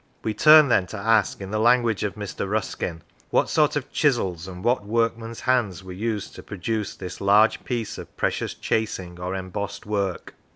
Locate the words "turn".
0.33-0.69